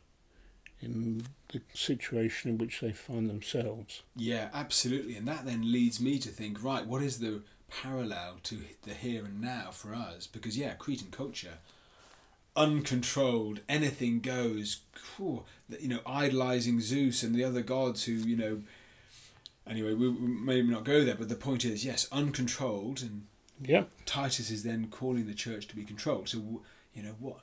in 0.82 1.24
the 1.50 1.62
situation 1.74 2.52
in 2.52 2.58
which 2.58 2.82
they 2.82 2.92
find 2.92 3.30
themselves. 3.30 4.02
Yeah, 4.16 4.50
absolutely. 4.54 5.16
And 5.16 5.28
that 5.28 5.46
then 5.46 5.72
leads 5.72 6.02
me 6.02 6.20
to 6.20 6.30
think, 6.30 6.62
right, 6.64 6.86
what 6.86 7.02
is 7.02 7.20
the 7.20 7.42
parallel 7.82 8.38
to 8.44 8.60
the 8.84 8.94
here 8.94 9.26
and 9.26 9.42
now 9.42 9.72
for 9.72 9.94
us? 9.94 10.28
Because, 10.28 10.58
yeah, 10.58 10.74
Cretan 10.74 11.12
culture, 11.12 11.58
uncontrolled, 12.56 13.62
anything 13.68 14.20
goes, 14.20 14.82
you 15.18 15.88
know, 15.88 16.00
idolizing 16.06 16.80
Zeus 16.82 17.24
and 17.24 17.34
the 17.34 17.44
other 17.44 17.62
gods 17.62 18.04
who, 18.04 18.14
you 18.14 18.38
know, 18.38 18.62
anyway, 19.66 19.94
we, 19.94 20.10
we 20.10 20.28
maybe 20.28 20.68
not 20.70 20.84
go 20.84 21.04
there, 21.04 21.16
but 21.16 21.30
the 21.30 21.36
point 21.36 21.66
is, 21.66 21.84
yes, 21.84 22.08
uncontrolled, 22.12 23.02
and 23.02 23.26
Yeah, 23.62 23.86
Titus 24.06 24.50
is 24.50 24.64
then 24.64 24.88
calling 24.90 25.28
the 25.28 25.34
church 25.34 25.68
to 25.68 25.76
be 25.76 25.84
controlled. 25.84 26.30
So, 26.30 26.62
you 26.94 27.04
know, 27.04 27.16
what 27.20 27.40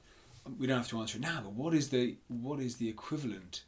we 0.58 0.66
don't 0.66 0.78
have 0.78 0.88
to 0.88 0.98
answer 1.00 1.18
it 1.18 1.22
now, 1.22 1.40
but 1.42 1.52
what 1.52 1.74
is 1.74 1.88
the 1.90 2.16
what 2.28 2.60
is 2.60 2.76
the 2.76 2.88
equivalent 2.88 3.62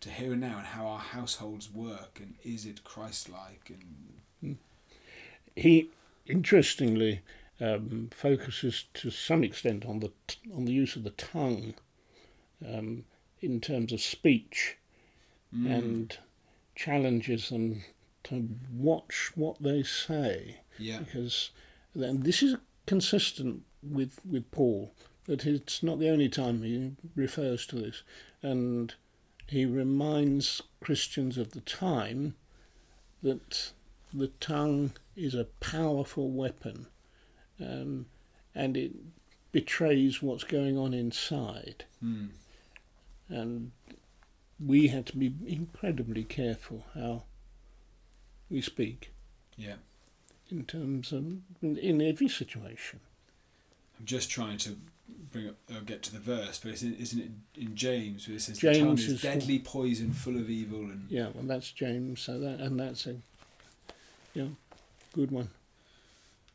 to 0.00 0.10
here 0.10 0.32
and 0.32 0.40
now, 0.40 0.58
and 0.58 0.66
how 0.66 0.86
our 0.86 0.98
households 0.98 1.70
work, 1.70 2.20
and 2.20 2.34
is 2.42 2.66
it 2.66 2.84
Christ-like? 2.84 3.70
And 3.70 4.13
he 5.56 5.90
interestingly 6.26 7.20
um, 7.60 8.08
focuses 8.12 8.84
to 8.94 9.10
some 9.10 9.44
extent 9.44 9.84
on 9.86 10.00
the 10.00 10.10
t- 10.26 10.38
on 10.54 10.64
the 10.64 10.72
use 10.72 10.96
of 10.96 11.04
the 11.04 11.10
tongue 11.10 11.74
um, 12.66 13.04
in 13.40 13.60
terms 13.60 13.92
of 13.92 14.00
speech 14.00 14.76
Mm. 15.54 15.70
and 15.70 16.18
challenges 16.74 17.50
them 17.50 17.84
to 18.24 18.48
watch 18.72 19.30
what 19.36 19.62
they 19.62 19.84
say. 19.84 20.62
Yeah, 20.80 20.98
because 20.98 21.50
then 21.94 22.22
this 22.24 22.42
is 22.42 22.56
consistent 22.86 23.62
with 23.80 24.18
with 24.28 24.50
Paul 24.50 24.92
that 25.26 25.46
it's 25.46 25.80
not 25.82 26.00
the 26.00 26.08
only 26.08 26.28
time 26.28 26.62
he 26.64 26.92
refers 27.14 27.66
to 27.66 27.76
this. 27.76 28.02
And 28.42 28.94
he 29.46 29.64
reminds 29.64 30.60
Christians 30.80 31.38
of 31.38 31.52
the 31.52 31.60
time 31.60 32.34
that 33.22 33.70
the 34.12 34.28
tongue 34.40 34.92
is 35.16 35.34
a 35.34 35.44
powerful 35.60 36.30
weapon 36.30 36.86
um, 37.60 38.06
and 38.54 38.76
it 38.76 38.92
betrays 39.52 40.22
what's 40.22 40.44
going 40.44 40.76
on 40.76 40.92
inside 40.92 41.84
mm. 42.02 42.28
and 43.28 43.70
we 44.64 44.88
had 44.88 45.06
to 45.06 45.16
be 45.16 45.32
incredibly 45.46 46.24
careful 46.24 46.84
how 46.94 47.22
we 48.50 48.60
speak 48.60 49.12
yeah. 49.56 49.74
in 50.50 50.64
terms 50.64 51.12
of 51.12 51.24
in, 51.62 51.76
in 51.76 52.02
every 52.02 52.28
situation. 52.28 53.00
I'm 53.98 54.06
just 54.06 54.30
trying 54.30 54.58
to 54.58 54.76
bring 55.32 55.48
up, 55.48 55.56
uh, 55.70 55.80
get 55.84 56.02
to 56.04 56.12
the 56.12 56.18
verse, 56.18 56.60
but 56.62 56.72
isn't, 56.72 57.00
isn't 57.00 57.20
it 57.20 57.60
in 57.60 57.76
James 57.76 58.26
where 58.28 58.36
it 58.36 58.40
says 58.42 58.58
the 58.58 58.78
tongue 58.78 58.94
is, 58.94 59.08
is- 59.08 59.22
deadly 59.22 59.58
poison, 59.58 60.12
full 60.12 60.36
of 60.36 60.50
evil, 60.50 60.80
and 60.80 61.06
Yeah, 61.08 61.28
well, 61.34 61.44
that's 61.44 61.70
James. 61.70 62.20
So 62.20 62.38
that 62.40 62.60
and 62.60 62.78
that's 62.78 63.06
a 63.06 63.16
yeah, 64.34 64.46
good 65.14 65.30
one. 65.30 65.48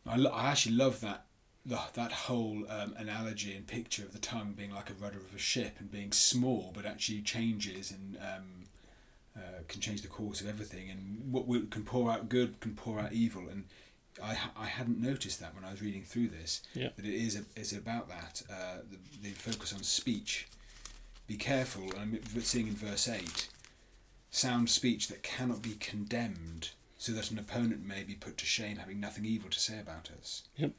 I, 0.06 0.18
lo- 0.18 0.32
I 0.32 0.52
actually 0.52 0.76
love 0.76 1.02
that 1.02 1.26
the, 1.66 1.80
that 1.94 2.12
whole 2.12 2.66
um, 2.70 2.94
analogy 2.98 3.56
and 3.56 3.66
picture 3.68 4.04
of 4.04 4.12
the 4.12 4.20
tongue 4.20 4.54
being 4.56 4.74
like 4.74 4.90
a 4.90 4.94
rudder 4.94 5.18
of 5.18 5.36
a 5.36 5.40
ship 5.40 5.76
and 5.80 5.92
being 5.92 6.12
small, 6.12 6.72
but 6.74 6.86
actually 6.86 7.22
changes 7.22 7.92
and 7.92 8.18
um, 8.18 8.48
uh, 9.36 9.62
can 9.68 9.82
change 9.82 10.02
the 10.02 10.08
course 10.08 10.42
of 10.42 10.48
everything. 10.48 10.90
And 10.90 11.32
what 11.32 11.48
will, 11.48 11.64
can 11.70 11.84
pour 11.84 12.12
out 12.12 12.30
good 12.30 12.60
can 12.60 12.76
pour 12.76 13.00
out 13.00 13.14
evil. 13.14 13.44
And 13.50 13.66
I 14.24 14.38
I 14.58 14.66
hadn't 14.66 15.00
noticed 15.00 15.40
that 15.40 15.54
when 15.56 15.64
I 15.64 15.72
was 15.72 15.82
reading 15.82 16.04
through 16.04 16.30
this. 16.30 16.62
Yeah. 16.74 16.90
That 16.96 17.06
it 17.06 17.14
is 17.14 17.36
a, 17.36 17.60
is 17.60 17.74
about 17.74 18.10
that. 18.10 18.44
Uh, 18.52 18.78
the, 18.90 19.30
the 19.30 19.34
focus 19.36 19.74
on 19.74 19.84
speech. 19.84 20.48
Be 21.28 21.38
careful. 21.38 21.84
And 21.84 22.20
I'm 22.36 22.42
seeing 22.42 22.68
in 22.68 22.76
verse 22.76 23.08
eight, 23.08 23.50
sound 24.32 24.70
speech 24.70 25.08
that 25.10 25.22
cannot 25.22 25.62
be 25.62 25.76
condemned, 25.80 26.72
so 27.00 27.14
that 27.14 27.32
an 27.32 27.40
opponent 27.40 27.84
may 27.84 28.04
be 28.04 28.14
put 28.14 28.38
to 28.38 28.46
shame, 28.46 28.78
having 28.78 29.00
nothing 29.00 29.26
evil 29.26 29.50
to 29.50 29.60
say 29.60 29.80
about 29.80 30.12
us. 30.20 30.44
Yep. 30.58 30.74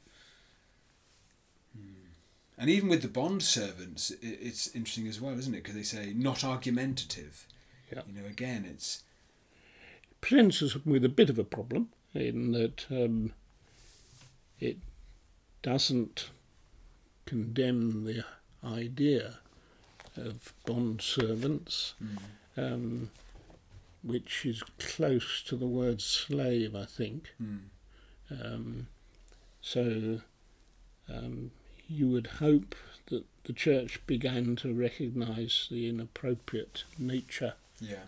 And 2.57 2.69
even 2.69 2.89
with 2.89 3.01
the 3.01 3.07
bond 3.07 3.41
servants, 3.41 4.11
it's 4.21 4.67
interesting 4.75 5.07
as 5.07 5.19
well, 5.19 5.37
isn't 5.37 5.55
it? 5.55 5.63
Because 5.63 5.73
they 5.73 5.81
say 5.81 6.13
not 6.13 6.43
argumentative. 6.43 7.47
Yeah. 7.91 8.03
You 8.07 8.21
know, 8.21 8.27
again, 8.27 8.67
it's 8.71 9.01
presents 10.21 10.61
us 10.61 10.75
with 10.85 11.03
a 11.03 11.09
bit 11.09 11.31
of 11.31 11.39
a 11.39 11.43
problem 11.43 11.89
in 12.13 12.51
that 12.51 12.85
um, 12.91 13.33
it 14.59 14.77
doesn't 15.63 16.29
condemn 17.25 18.05
the 18.05 18.23
idea 18.63 19.39
of 20.15 20.53
bond 20.67 21.01
servants, 21.01 21.95
um, 22.57 23.09
which 24.03 24.45
is 24.45 24.63
close 24.79 25.43
to 25.47 25.55
the 25.55 25.67
word 25.67 26.01
slave, 26.01 26.75
I 26.75 26.85
think. 26.85 27.33
mm, 27.41 27.59
Um, 28.29 28.87
so 29.61 30.21
um, 31.09 31.51
you 31.87 32.07
would 32.09 32.27
hope 32.39 32.75
that 33.07 33.25
the 33.43 33.53
church 33.53 33.99
began 34.07 34.55
to 34.57 34.73
recognise 34.73 35.67
the 35.69 35.87
inappropriate 35.89 36.83
nature 36.97 37.53
yeah, 37.79 38.05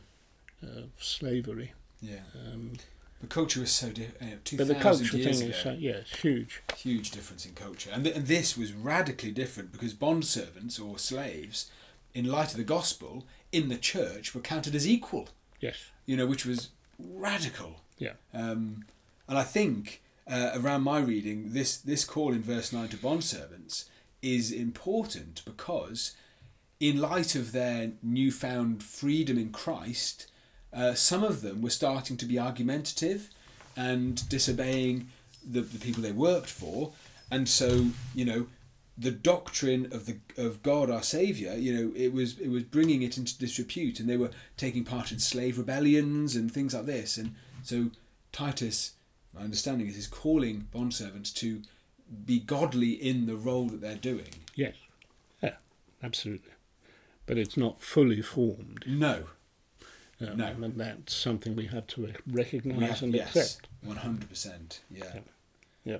of 0.61 0.89
slavery. 0.99 1.73
yeah. 2.01 2.21
Um, 2.35 2.73
The 3.21 3.27
culture 3.27 3.59
was 3.61 3.71
so 3.71 3.89
different. 3.91 4.43
Two 4.45 4.57
but 4.57 4.67
the 4.67 4.75
culture 4.75 5.05
thing 5.17 5.21
ago, 5.43 5.47
is, 5.57 5.65
uh, 5.65 5.75
yeah, 5.79 5.91
it's 6.03 6.15
huge. 6.21 6.61
huge 6.77 7.11
difference 7.11 7.45
in 7.45 7.53
culture, 7.53 7.89
and, 7.93 8.03
th- 8.03 8.15
and 8.15 8.27
this 8.27 8.57
was 8.57 8.73
radically 8.73 9.31
different 9.31 9.71
because 9.71 9.93
bond 9.93 10.25
servants 10.25 10.77
or 10.79 10.97
slaves, 10.97 11.69
in 12.13 12.25
light 12.25 12.51
of 12.51 12.57
the 12.57 12.63
gospel, 12.63 13.25
in 13.51 13.69
the 13.69 13.77
church 13.77 14.33
were 14.35 14.41
counted 14.41 14.75
as 14.75 14.87
equal. 14.87 15.29
Yes. 15.63 15.77
You 16.05 16.17
know, 16.17 16.27
which 16.27 16.45
was 16.45 16.69
radical. 16.99 17.81
Yeah. 17.97 18.13
Um, 18.33 18.85
and 19.27 19.37
I 19.37 19.43
think 19.43 20.01
uh, 20.29 20.51
around 20.55 20.83
my 20.83 20.99
reading, 20.99 21.53
this 21.53 21.77
this 21.77 22.03
call 22.05 22.33
in 22.33 22.43
verse 22.43 22.73
nine 22.73 22.89
to 22.89 22.97
bond 22.97 23.23
servants 23.23 23.89
is 24.21 24.51
important 24.51 25.41
because, 25.45 26.15
in 26.79 26.99
light 26.99 27.35
of 27.35 27.51
their 27.51 27.91
newfound 28.01 28.83
freedom 28.83 29.37
in 29.37 29.51
Christ, 29.51 30.27
uh, 30.73 30.93
some 30.93 31.23
of 31.23 31.41
them 31.41 31.61
were 31.61 31.69
starting 31.69 32.17
to 32.17 32.25
be 32.25 32.37
argumentative 32.39 33.29
and 33.75 34.27
disobeying 34.29 35.09
the, 35.49 35.61
the 35.61 35.79
people 35.79 36.03
they 36.03 36.11
worked 36.11 36.49
for, 36.49 36.93
and 37.31 37.47
so 37.47 37.87
you 38.13 38.25
know 38.25 38.47
the 38.97 39.11
doctrine 39.11 39.87
of 39.91 40.05
the 40.05 40.17
of 40.37 40.61
God 40.63 40.89
our 40.89 41.03
Savior, 41.03 41.55
you 41.55 41.73
know, 41.73 41.91
it 41.95 42.13
was 42.13 42.39
it 42.39 42.49
was 42.49 42.63
bringing 42.63 43.01
it 43.01 43.17
into 43.17 43.37
disrepute, 43.37 43.99
and 43.99 44.07
they 44.09 44.17
were 44.17 44.31
taking 44.57 44.83
part 44.83 45.11
in 45.11 45.19
slave 45.19 45.57
rebellions 45.57 46.35
and 46.35 46.51
things 46.51 46.73
like 46.73 46.85
this, 46.85 47.17
and 47.17 47.35
so 47.63 47.89
Titus, 48.31 48.93
my 49.33 49.41
understanding 49.41 49.87
is, 49.87 49.97
is 49.97 50.07
calling 50.07 50.67
bondservants 50.73 51.33
to 51.35 51.61
be 52.25 52.39
godly 52.39 52.91
in 52.91 53.25
the 53.25 53.35
role 53.35 53.65
that 53.67 53.81
they're 53.81 53.95
doing. 53.95 54.29
Yes. 54.55 54.75
Yeah, 55.41 55.53
absolutely. 56.03 56.51
But 57.25 57.37
it's 57.37 57.57
not 57.57 57.81
fully 57.81 58.21
formed. 58.21 58.83
No, 58.85 59.23
Um, 60.21 60.37
No. 60.37 60.47
And 60.47 60.75
that's 60.77 61.15
something 61.15 61.55
we 61.55 61.65
have 61.67 61.87
to 61.87 62.13
recognise 62.27 63.01
and 63.01 63.13
yes, 63.13 63.35
accept. 63.35 63.67
one 63.81 63.97
hundred 63.97 64.29
percent, 64.29 64.81
Yeah, 64.91 65.19
yeah, 65.85 65.97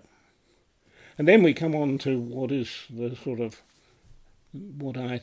And 1.17 1.27
then 1.27 1.43
we 1.43 1.53
come 1.53 1.75
on 1.75 1.98
to 2.00 2.20
what 2.20 2.51
is 2.51 2.70
the 2.89 3.15
sort 3.15 3.39
of 3.39 3.62
what 4.51 4.98
I 4.98 5.22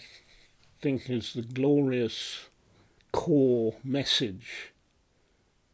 think 0.80 1.08
is 1.10 1.34
the 1.34 1.42
glorious 1.42 2.46
core 3.12 3.74
message 3.84 4.72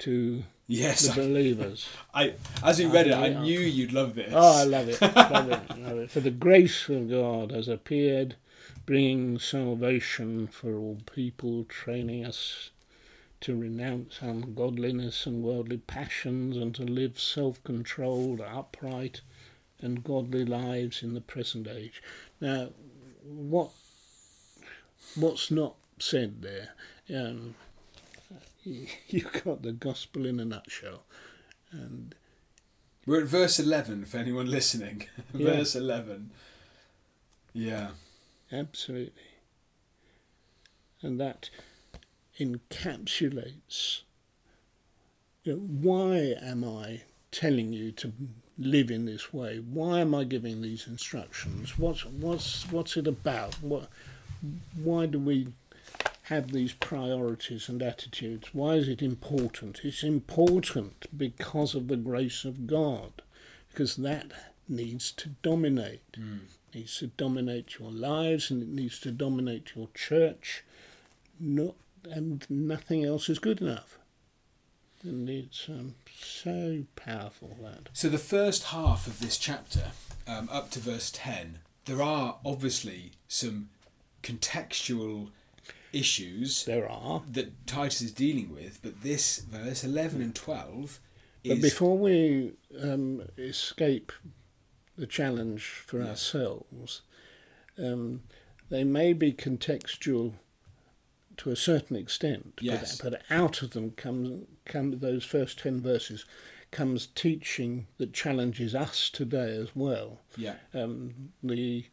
to 0.01 0.45
yes. 0.67 1.09
the 1.09 1.23
believers. 1.23 1.89
I 2.15 2.35
as 2.63 2.81
you 2.81 2.89
read 2.89 3.07
it, 3.07 3.13
I 3.13 3.29
Yeah. 3.29 3.43
knew 3.43 3.61
you'd 3.61 3.93
love 3.93 4.15
this. 4.15 4.33
Oh, 4.35 4.61
I 4.61 4.65
love 4.65 4.89
it. 4.89 5.01
love 5.01 5.51
it. 5.51 5.79
Love 5.79 5.99
it. 5.99 6.11
For 6.11 6.21
the 6.21 6.31
grace 6.31 6.89
of 6.89 7.09
God 7.11 7.50
has 7.52 7.69
appeared, 7.69 8.37
bringing 8.85 9.39
salvation 9.39 10.47
for 10.47 10.76
all 10.76 10.99
people, 11.15 11.65
training 11.65 12.25
us 12.25 12.71
to 13.43 13.55
renounce 13.55 14.19
ungodliness 14.23 15.26
and 15.26 15.43
worldly 15.43 15.76
passions 15.79 16.57
and 16.57 16.75
to 16.75 16.83
live 16.83 17.21
self 17.21 17.63
controlled, 17.65 18.41
upright, 18.41 19.21
and 19.80 20.02
godly 20.02 20.45
lives 20.45 21.02
in 21.02 21.15
the 21.15 21.21
present 21.21 21.69
age. 21.69 22.02
Now, 22.41 22.71
what 23.23 23.71
what's 25.15 25.50
not 25.50 25.75
said 25.99 26.43
there? 26.43 26.71
Um, 27.15 27.54
you've 28.65 29.45
got 29.45 29.62
the 29.62 29.73
gospel 29.73 30.26
in 30.26 30.41
a 30.41 30.45
nutshell. 30.45 31.02
And 31.71 32.15
We're 33.06 33.23
at 33.23 33.28
verse 33.28 33.58
eleven 33.58 34.04
for 34.04 34.19
anyone 34.19 34.50
listening. 34.50 35.06
Yeah. 35.34 35.56
verse 35.56 35.75
eleven. 35.75 36.30
Yeah. 37.52 37.91
Absolutely. 38.52 39.12
And 41.02 41.21
that 41.21 41.50
encapsulates 42.39 44.02
you 45.47 45.52
know, 45.52 45.58
why 45.58 46.34
am 46.43 46.65
I 46.65 47.02
telling 47.30 47.73
you 47.73 47.93
to 47.93 48.12
live 48.58 48.90
in 48.90 49.06
this 49.06 49.32
way? 49.32 49.58
Why 49.58 50.00
am 50.00 50.14
I 50.14 50.25
giving 50.25 50.62
these 50.62 50.86
instructions? 50.86 51.78
What's 51.78 52.04
what's 52.04 52.71
what's 52.71 52.97
it 52.97 53.06
about? 53.06 53.54
What 53.56 53.88
why 54.76 55.06
do 55.06 55.19
we 55.19 55.49
have 56.25 56.52
these 56.52 56.73
priorities 56.73 57.69
and 57.69 57.82
attitudes? 57.82 58.49
Why 58.52 58.75
is 58.75 58.88
it 58.88 59.02
important? 59.02 59.80
It's 59.84 60.02
important 60.02 61.06
because 61.16 61.75
of 61.75 61.88
the 61.88 61.97
grace 61.97 62.45
of 62.45 62.66
God, 62.66 63.23
because 63.71 63.97
that 63.97 64.32
needs 64.69 65.12
to 65.12 65.28
dominate 65.42 66.02
hmm. 66.16 66.38
it 66.73 66.78
needs 66.78 66.99
to 66.99 67.06
dominate 67.06 67.78
your 67.78 67.90
lives 67.90 68.50
and 68.50 68.62
it 68.62 68.69
needs 68.69 68.99
to 69.00 69.10
dominate 69.10 69.73
your 69.76 69.88
church. 69.95 70.64
Not, 71.38 71.75
and 72.10 72.45
nothing 72.49 73.04
else 73.04 73.28
is 73.28 73.38
good 73.38 73.60
enough. 73.60 73.99
And 75.02 75.28
it's 75.28 75.69
um, 75.69 75.95
so 76.21 76.85
powerful 76.97 77.56
that. 77.63 77.89
So 77.93 78.09
the 78.09 78.19
first 78.19 78.65
half 78.65 79.06
of 79.06 79.21
this 79.21 79.39
chapter, 79.39 79.93
um, 80.26 80.49
up 80.50 80.71
to 80.73 80.78
verse 80.80 81.11
ten, 81.15 81.61
there 81.85 82.02
are 82.02 82.37
obviously 82.45 83.13
some 83.28 83.69
contextual 84.23 85.30
issues 85.93 86.65
There 86.65 86.91
are. 86.91 87.23
that 87.30 87.67
Titus 87.67 88.02
is 88.02 88.13
dealing 88.13 88.52
with, 88.52 88.80
but 88.82 89.02
this 89.02 89.39
verse 89.39 89.85
eleven 89.85 90.21
and 90.21 90.35
twelve 90.35 90.99
is 91.45 91.54
But 91.54 91.63
before 91.63 91.97
we 91.97 92.54
um, 92.82 93.23
escape 93.39 94.13
the 94.99 95.06
challenge 95.06 95.63
for 95.87 96.00
Yeah. 96.00 96.09
ourselves, 96.11 97.02
um, 97.78 98.23
they 98.69 98.82
may 98.85 99.13
be 99.13 99.32
contextual 99.32 100.35
to 101.39 101.51
a 101.51 101.57
certain 101.57 101.97
extent, 101.97 102.59
Yes. 102.61 102.99
but, 103.01 103.13
but 103.13 103.23
out 103.31 103.63
of 103.63 103.71
them 103.71 103.91
come, 103.93 104.47
come 104.65 104.99
those 104.99 105.25
first 105.25 105.59
10 105.59 105.81
verses 105.81 106.25
comes 106.71 107.07
teaching 107.15 107.87
that 107.99 108.13
challenges 108.13 108.75
us 108.75 109.09
today 109.11 109.57
as 109.57 109.69
well. 109.75 110.21
yeah 110.37 110.57
Um, 110.75 111.33
the 111.43 111.85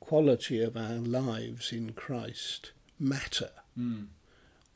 quality 0.00 0.62
of 0.62 0.76
our 0.76 0.94
lives 0.96 1.72
in 1.72 1.92
Christ 1.92 2.72
matter. 2.98 3.50
mm, 3.78 4.06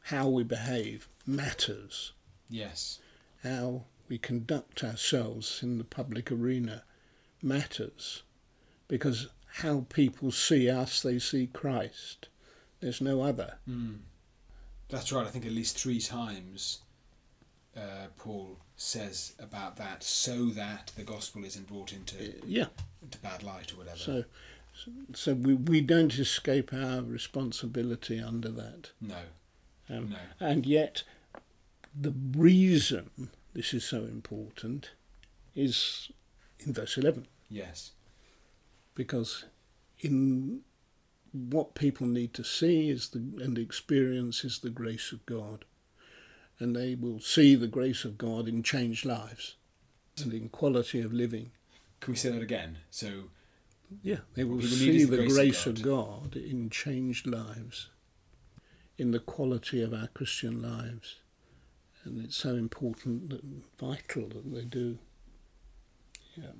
How 0.05 0.29
we 0.29 0.43
behave 0.45 1.09
matters 1.27 2.13
yes 2.51 2.99
how 3.45 3.85
we 4.09 4.19
conduct 4.19 4.83
ourselves 4.85 5.63
in 5.63 5.79
the 5.79 5.85
public 5.85 6.31
arena 6.33 6.83
matters 7.41 8.23
because 8.89 9.29
how 9.57 9.87
people 9.89 10.31
see 10.33 10.69
us, 10.69 11.01
they 11.03 11.19
see 11.19 11.47
Christ. 11.47 12.29
There's 12.83 13.01
no 13.01 13.23
other. 13.23 13.55
mm. 13.69 13.99
that's 14.89 15.11
right. 15.13 15.27
I 15.27 15.31
think 15.31 15.47
at 15.47 15.53
least 15.53 15.79
three 15.79 16.01
times 16.01 16.81
uh, 17.77 18.09
Paul 18.19 18.59
says 18.77 19.35
about 19.39 19.77
that, 19.77 20.03
so 20.03 20.47
that 20.47 20.93
the 20.97 21.05
gospel 21.05 21.45
isn't 21.45 21.69
brought 21.69 21.93
into 21.93 22.35
Yeah. 22.45 22.67
into 23.03 23.17
bad 23.19 23.43
light 23.43 23.73
or 23.73 23.77
whatever. 23.77 23.97
So, 23.99 24.25
so 25.15 25.35
we, 25.35 25.55
we 25.55 25.81
don't 25.81 26.13
escape 26.19 26.73
our 26.75 27.01
responsibility 27.03 28.21
under 28.21 28.51
that. 28.51 28.91
no, 29.01 29.17
Um, 29.89 30.11
no, 30.11 30.17
And 30.41 30.67
yet, 30.67 31.05
the 31.99 32.13
reason 32.37 33.31
this 33.55 33.73
is 33.73 33.85
so 33.85 33.99
important 34.05 34.91
is 35.55 36.11
in 36.59 36.73
verse 36.73 36.97
11. 36.99 37.27
yes, 37.49 37.93
because 38.95 39.45
in 40.01 40.63
what 41.33 41.75
people 41.75 42.07
need 42.07 42.35
to 42.35 42.45
see 42.45 42.91
is 42.91 43.09
the 43.09 43.19
and 43.43 43.59
experience 43.59 44.45
is 44.45 44.59
the 44.59 44.71
grace 44.71 45.13
of 45.13 45.25
God, 45.27 45.65
and 46.59 46.77
they 46.77 46.95
will 46.95 47.21
see 47.21 47.55
the 47.55 47.67
grace 47.67 48.05
of 48.05 48.19
God 48.19 48.49
in 48.49 48.63
changed 48.63 49.05
lives 49.05 49.57
and 50.23 50.33
in 50.33 50.49
quality 50.51 51.01
of 51.01 51.13
living. 51.13 51.53
can 52.01 52.13
we 52.13 52.17
say 52.19 52.31
that 52.31 52.43
again? 52.43 52.79
So 52.91 53.31
Yeah, 54.03 54.19
they 54.35 54.45
will 54.45 54.57
What 54.57 54.65
people 54.65 54.79
need 54.79 54.99
see 55.01 55.05
the 55.05 55.11
the 55.11 55.17
grace, 55.19 55.35
grace 55.35 55.67
of 55.67 55.77
of 55.79 55.83
God 55.83 56.37
in 56.37 56.71
changed 56.71 57.27
lives, 57.27 57.89
in 58.99 59.11
the 59.11 59.21
quality 59.21 59.83
of 59.83 59.93
our 59.95 60.09
Christian 60.09 60.61
lives, 60.63 61.17
and 62.05 62.23
it's 62.25 62.37
so 62.37 62.57
important, 62.57 63.31
that, 63.31 63.43
vital 63.79 64.29
that 64.29 64.53
they 64.55 64.65
do. 64.65 64.99
Yeah. 66.37 66.53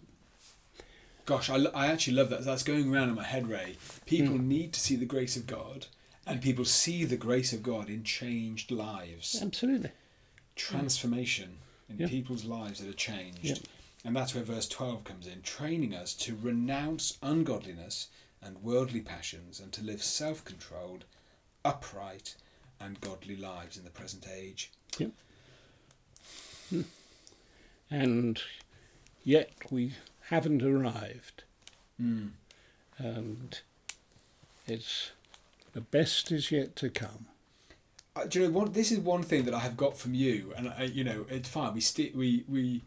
Gosh, 1.25 1.49
I, 1.51 1.57
I 1.75 1.87
actually 1.87 2.15
love 2.17 2.31
that. 2.31 2.45
That's 2.45 2.63
going 2.63 2.93
around 2.93 3.09
in 3.11 3.15
my 3.15 3.25
head, 3.25 3.49
Ray. 3.49 3.77
People 4.07 4.37
Hmm. 4.37 4.49
need 4.49 4.73
to 4.73 4.81
see 4.81 4.97
the 4.97 5.07
grace 5.07 5.37
of 5.37 5.47
God, 5.47 5.87
and 6.27 6.43
people 6.43 6.65
see 6.65 7.05
the 7.05 7.17
grace 7.17 7.53
of 7.53 7.63
God 7.63 7.89
in 7.89 8.03
changed 8.05 8.71
lives. 8.71 9.41
Absolutely. 9.41 9.91
Transformation 10.57 11.59
in 11.89 11.99
Yeah. 11.99 12.09
people's 12.09 12.45
lives 12.45 12.81
that 12.81 12.89
are 12.89 12.93
changed. 12.95 13.45
Yeah. 13.45 13.55
And 14.05 14.17
that's 14.17 14.35
where 14.35 14.43
verse 14.43 14.69
12 14.69 15.05
comes 15.05 15.27
in, 15.29 15.43
training 15.43 15.95
us 15.95 16.13
to 16.15 16.35
renounce 16.35 17.19
ungodliness 17.23 18.09
and 18.43 18.61
worldly 18.63 19.01
passions 19.01 19.61
and 19.61 19.73
to 19.73 19.83
live 19.83 20.03
self 20.03 20.45
controlled, 20.45 21.05
upright, 21.65 22.35
and 22.81 23.01
godly 23.01 23.37
lives 23.37 23.77
in 23.77 23.85
the 23.85 23.91
present 23.91 24.27
age. 24.29 24.71
Yep. 24.99 25.13
And 27.91 28.41
yet 29.23 29.51
we 29.71 29.93
haven't 30.29 30.63
arrived. 30.63 31.45
Mm. 32.01 32.31
And 32.99 33.61
it's 34.67 35.11
the 35.73 35.81
best 35.81 36.31
is 36.31 36.51
yet 36.51 36.77
to 36.77 36.91
come. 36.91 37.27
Uh, 38.15 38.27
do 38.27 38.41
you 38.41 38.47
know 38.47 38.53
what? 38.53 38.75
This 38.75 38.93
is 38.93 38.99
one 38.99 39.23
thing 39.23 39.45
that 39.45 39.55
I 39.55 39.61
have 39.61 39.77
got 39.77 39.97
from 39.97 40.15
you, 40.15 40.53
and 40.57 40.69
I, 40.69 40.85
you 40.85 41.03
know, 41.03 41.25
it's 41.31 41.49
fine. 41.49 41.75
We 41.75 41.81
ste- 41.81 42.15
we 42.15 42.45
we. 42.49 42.83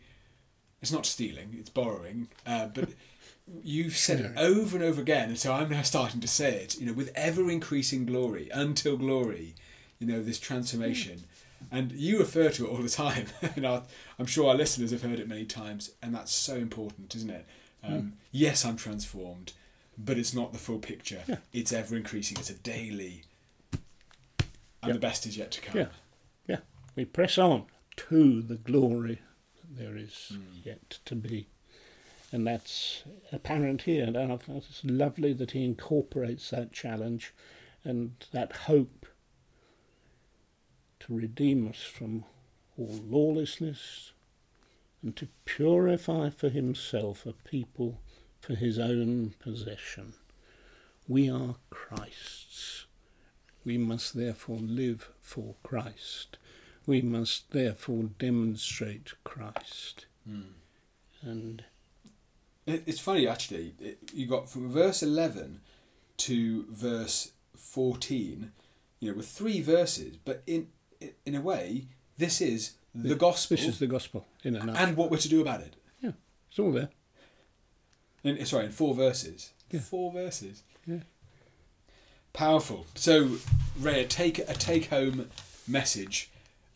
It's 0.81 0.91
not 0.91 1.05
stealing; 1.05 1.55
it's 1.59 1.69
borrowing. 1.69 2.27
Uh, 2.45 2.67
but 2.67 2.89
you've 3.63 3.97
said 3.97 4.19
it 4.19 4.31
over 4.37 4.77
and 4.77 4.85
over 4.85 5.01
again, 5.01 5.29
and 5.29 5.39
so 5.39 5.51
I'm 5.53 5.69
now 5.69 5.81
starting 5.81 6.21
to 6.21 6.27
say 6.27 6.55
it. 6.57 6.79
You 6.79 6.85
know, 6.85 6.93
with 6.93 7.11
ever 7.15 7.49
increasing 7.49 8.05
glory 8.05 8.49
until 8.53 8.97
glory. 8.97 9.55
You 9.97 10.07
know, 10.07 10.21
this 10.21 10.39
transformation, 10.39 11.23
and 11.75 11.91
you 11.91 12.19
refer 12.19 12.49
to 12.49 12.65
it 12.65 12.69
all 12.69 12.77
the 12.81 12.89
time. 12.89 13.27
and 13.55 13.65
I, 13.67 13.81
I'm 14.17 14.25
sure 14.25 14.49
our 14.49 14.55
listeners 14.55 14.91
have 14.91 15.01
heard 15.01 15.19
it 15.19 15.27
many 15.27 15.45
times, 15.45 15.91
and 16.01 16.13
that's 16.15 16.33
so 16.33 16.55
important, 16.55 17.15
isn't 17.15 17.29
it? 17.29 17.45
Um, 17.83 18.13
Yes, 18.31 18.65
I'm 18.65 18.75
transformed, 18.77 19.53
but 19.97 20.17
it's 20.17 20.33
not 20.33 20.51
the 20.53 20.59
full 20.59 20.79
picture. 20.79 21.21
Yeah. 21.27 21.37
It's 21.53 21.71
ever 21.71 21.95
increasing. 21.95 22.37
It's 22.39 22.49
a 22.49 22.55
daily, 22.55 23.23
and 23.71 23.79
Yeah. 24.87 24.93
the 24.93 24.99
best 24.99 25.25
is 25.25 25.37
yet 25.37 25.51
to 25.51 25.61
come. 25.61 25.77
Yeah. 25.77 25.87
Yeah. 26.47 26.59
We 26.95 27.05
press 27.05 27.37
on 27.37 27.65
to 27.97 28.41
the 28.41 28.55
glory 28.55 29.19
that 29.61 29.77
there 29.77 29.95
is 29.97 30.31
Mm. 30.33 30.65
yet 30.65 30.99
to 31.05 31.15
be. 31.15 31.47
And 32.31 32.45
that's 32.45 33.03
apparent 33.31 33.83
here. 33.83 34.03
And 34.05 34.17
it's 34.49 34.83
lovely 34.83 35.31
that 35.33 35.51
he 35.51 35.63
incorporates 35.63 36.49
that 36.49 36.73
challenge 36.73 37.33
and 37.83 38.15
that 38.31 38.51
hope 38.67 39.05
to 41.05 41.15
redeem 41.15 41.67
us 41.67 41.81
from 41.83 42.23
all 42.77 42.99
lawlessness 43.07 44.11
and 45.03 45.15
to 45.15 45.27
purify 45.45 46.29
for 46.29 46.49
himself 46.49 47.25
a 47.25 47.33
people 47.47 47.99
for 48.39 48.55
his 48.55 48.79
own 48.79 49.33
possession. 49.39 50.13
We 51.07 51.29
are 51.29 51.55
Christ's. 51.69 52.85
We 53.63 53.77
must 53.77 54.15
therefore 54.15 54.57
live 54.59 55.09
for 55.21 55.55
Christ. 55.63 56.37
We 56.87 57.01
must 57.01 57.51
therefore 57.51 58.09
demonstrate 58.17 59.13
Christ. 59.23 60.05
Hmm. 60.27 60.41
And 61.21 61.63
it's 62.65 62.99
funny 62.99 63.27
actually. 63.27 63.75
You 64.13 64.25
got 64.27 64.49
from 64.49 64.71
verse 64.71 65.03
eleven 65.03 65.61
to 66.17 66.65
verse 66.69 67.31
fourteen, 67.55 68.51
you 68.99 69.11
know, 69.11 69.17
with 69.17 69.27
three 69.27 69.61
verses, 69.61 70.17
but 70.23 70.41
in 70.47 70.67
in 71.25 71.35
a 71.35 71.41
way, 71.41 71.87
this 72.17 72.41
is 72.41 72.73
the 72.93 73.15
gospel 73.15 73.57
this 73.57 73.65
is 73.65 73.79
the 73.79 73.87
gospel 73.87 74.25
in 74.43 74.55
a 74.55 74.73
and 74.73 74.95
what 74.95 75.11
we're 75.11 75.17
to 75.17 75.29
do 75.29 75.41
about 75.41 75.61
it. 75.61 75.75
Yeah, 76.01 76.11
it's 76.49 76.59
all 76.59 76.71
there. 76.71 76.89
In, 78.23 78.43
sorry, 78.45 78.65
in 78.65 78.71
four 78.71 78.95
verses. 78.95 79.51
Yeah. 79.69 79.81
Four 79.81 80.11
verses. 80.11 80.63
Yeah. 80.85 80.99
Powerful. 82.33 82.85
So, 82.95 83.37
Ray, 83.79 84.03
a 84.03 84.07
take 84.07 84.39
a 84.39 84.53
take 84.53 84.89
home 84.89 85.29
message. 85.67 86.31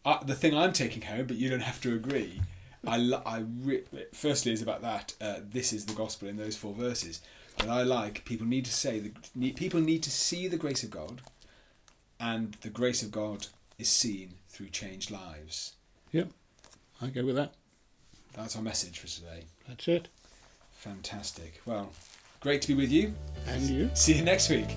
Uh, 0.06 0.24
the 0.24 0.36
thing 0.36 0.56
I'm 0.56 0.74
taking 0.74 1.04
home, 1.04 1.28
but 1.28 1.38
you 1.38 1.50
don't 1.50 1.62
have 1.62 1.82
to 1.82 1.94
agree. 1.94 2.42
I, 2.88 2.96
I 3.26 3.44
re- 3.62 3.84
firstly 4.14 4.54
is 4.54 4.62
about 4.62 4.82
that. 4.82 5.14
Uh, 5.20 5.40
this 5.44 5.74
is 5.74 5.86
the 5.86 5.94
gospel 5.94 6.28
in 6.28 6.38
those 6.38 6.56
four 6.56 6.74
verses, 6.74 7.22
and 7.60 7.70
I 7.70 7.84
like 7.84 8.24
people 8.26 8.48
need 8.48 8.66
to 8.66 8.74
say 8.74 9.00
the 9.00 9.12
need, 9.36 9.58
people 9.58 9.82
need 9.82 10.04
to 10.04 10.12
see 10.12 10.48
the 10.48 10.58
grace 10.58 10.84
of 10.84 10.90
God, 10.90 11.22
and 12.20 12.54
the 12.62 12.70
grace 12.70 13.04
of 13.04 13.12
God 13.12 13.48
is 13.80 13.90
seen 13.90 14.36
through 14.48 14.70
changed 14.70 15.10
lives. 15.10 15.74
Yep, 16.12 16.28
I 17.02 17.08
go 17.08 17.26
with 17.26 17.36
that. 17.36 17.54
That's 18.34 18.56
our 18.56 18.62
message 18.62 19.00
for 19.00 19.08
today. 19.08 19.46
That's 19.68 19.88
it. 19.88 20.08
Fantastic. 20.72 21.62
Well, 21.66 21.92
great 22.42 22.62
to 22.64 22.68
be 22.70 22.76
with 22.76 22.92
you. 22.92 23.14
And 23.48 23.64
you? 23.64 23.90
See 23.94 24.14
you 24.14 24.24
next 24.24 24.50
week. 24.50 24.68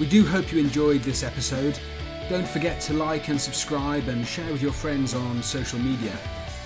we 0.00 0.06
do 0.06 0.24
hope 0.26 0.52
you 0.52 0.58
enjoyed 0.58 1.02
this 1.02 1.22
episode. 1.22 1.78
Don't 2.28 2.46
forget 2.46 2.80
to 2.82 2.92
like 2.92 3.28
and 3.28 3.40
subscribe 3.40 4.08
and 4.08 4.26
share 4.26 4.52
with 4.52 4.60
your 4.60 4.72
friends 4.72 5.14
on 5.14 5.42
social 5.42 5.78
media. 5.78 6.16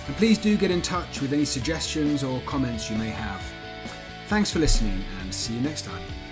And 0.07 0.15
please 0.17 0.37
do 0.37 0.57
get 0.57 0.71
in 0.71 0.81
touch 0.81 1.21
with 1.21 1.31
any 1.31 1.45
suggestions 1.45 2.23
or 2.23 2.41
comments 2.41 2.89
you 2.89 2.97
may 2.97 3.09
have. 3.09 3.41
Thanks 4.27 4.51
for 4.51 4.59
listening 4.59 5.03
and 5.21 5.33
see 5.33 5.53
you 5.53 5.61
next 5.61 5.83
time. 5.85 6.22